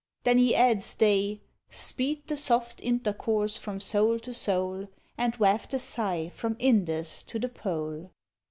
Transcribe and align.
Then 0.23 0.39
he 0.39 0.55
adds, 0.55 0.95
they 0.95 1.41
Speed 1.69 2.25
the 2.25 2.35
soft 2.35 2.81
intercourse 2.81 3.59
from 3.59 3.79
soul 3.79 4.17
to 4.21 4.33
soul, 4.33 4.87
And 5.15 5.35
waft 5.35 5.75
a 5.75 5.79
sigh 5.79 6.29
from 6.29 6.55
Indus 6.57 7.21
to 7.21 7.37
the 7.37 7.49
Pole. 7.49 8.09